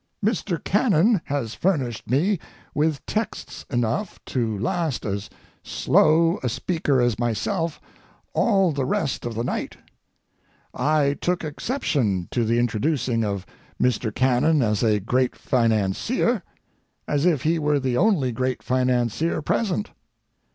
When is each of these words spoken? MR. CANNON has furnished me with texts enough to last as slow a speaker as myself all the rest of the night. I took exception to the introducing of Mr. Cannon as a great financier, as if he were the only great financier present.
MR. 0.25 0.59
CANNON 0.63 1.21
has 1.25 1.53
furnished 1.53 2.09
me 2.09 2.39
with 2.73 3.05
texts 3.05 3.67
enough 3.69 4.19
to 4.25 4.57
last 4.57 5.05
as 5.05 5.29
slow 5.61 6.39
a 6.41 6.49
speaker 6.49 6.99
as 6.99 7.19
myself 7.19 7.79
all 8.33 8.71
the 8.71 8.83
rest 8.83 9.27
of 9.27 9.35
the 9.35 9.43
night. 9.43 9.77
I 10.73 11.19
took 11.21 11.43
exception 11.43 12.27
to 12.31 12.43
the 12.43 12.57
introducing 12.57 13.23
of 13.23 13.45
Mr. 13.79 14.11
Cannon 14.11 14.63
as 14.63 14.81
a 14.81 14.99
great 14.99 15.35
financier, 15.35 16.41
as 17.07 17.27
if 17.27 17.43
he 17.43 17.59
were 17.59 17.79
the 17.79 17.95
only 17.95 18.31
great 18.31 18.63
financier 18.63 19.43
present. 19.43 19.91